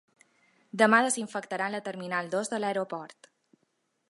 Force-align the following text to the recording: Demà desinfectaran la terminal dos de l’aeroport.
Demà 0.81 1.01
desinfectaran 1.07 1.75
la 1.77 1.83
terminal 1.89 2.35
dos 2.37 2.53
de 2.55 2.63
l’aeroport. 2.65 3.35